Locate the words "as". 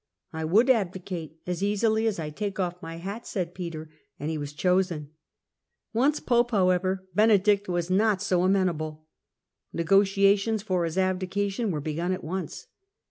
1.45-1.61, 2.07-2.17